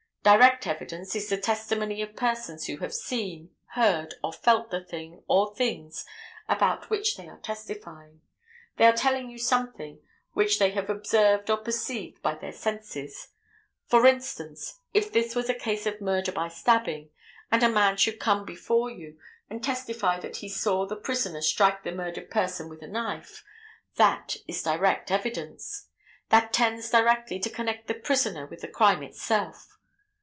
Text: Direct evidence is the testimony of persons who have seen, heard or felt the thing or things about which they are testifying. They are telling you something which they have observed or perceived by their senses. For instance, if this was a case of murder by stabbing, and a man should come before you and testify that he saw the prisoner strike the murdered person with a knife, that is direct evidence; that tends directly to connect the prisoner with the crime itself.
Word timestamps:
Direct 0.23 0.67
evidence 0.67 1.15
is 1.15 1.29
the 1.29 1.37
testimony 1.41 1.99
of 2.03 2.15
persons 2.15 2.67
who 2.67 2.77
have 2.77 2.93
seen, 2.93 3.55
heard 3.73 4.13
or 4.23 4.31
felt 4.31 4.69
the 4.69 4.83
thing 4.85 5.23
or 5.27 5.55
things 5.55 6.05
about 6.47 6.91
which 6.91 7.17
they 7.17 7.27
are 7.27 7.39
testifying. 7.39 8.21
They 8.77 8.85
are 8.85 8.93
telling 8.93 9.31
you 9.31 9.39
something 9.39 9.99
which 10.33 10.59
they 10.59 10.69
have 10.73 10.91
observed 10.91 11.49
or 11.49 11.57
perceived 11.57 12.21
by 12.21 12.35
their 12.35 12.51
senses. 12.51 13.29
For 13.87 14.05
instance, 14.05 14.77
if 14.93 15.11
this 15.11 15.33
was 15.33 15.49
a 15.49 15.55
case 15.55 15.87
of 15.87 15.99
murder 16.01 16.31
by 16.31 16.49
stabbing, 16.49 17.09
and 17.51 17.63
a 17.63 17.67
man 17.67 17.97
should 17.97 18.19
come 18.19 18.45
before 18.45 18.91
you 18.91 19.19
and 19.49 19.63
testify 19.63 20.19
that 20.19 20.35
he 20.37 20.49
saw 20.49 20.85
the 20.85 20.95
prisoner 20.95 21.41
strike 21.41 21.81
the 21.81 21.91
murdered 21.91 22.29
person 22.29 22.69
with 22.69 22.83
a 22.83 22.87
knife, 22.87 23.43
that 23.95 24.35
is 24.47 24.61
direct 24.61 25.09
evidence; 25.09 25.87
that 26.29 26.53
tends 26.53 26.91
directly 26.91 27.39
to 27.39 27.49
connect 27.49 27.87
the 27.87 27.95
prisoner 27.95 28.45
with 28.45 28.61
the 28.61 28.67
crime 28.67 29.01
itself. 29.01 29.79